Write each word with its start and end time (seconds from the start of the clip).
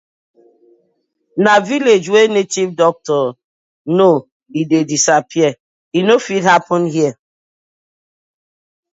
Na 1.43 1.53
village 1.69 2.07
wey 2.13 2.27
native 2.37 2.71
doctor 2.83 3.21
know 3.97 4.15
e 4.59 4.61
dey 4.71 4.83
disappear, 4.93 5.51
e 5.97 5.99
no 6.07 6.15
fit 6.25 6.43
happen 6.51 6.81
here. 6.95 7.13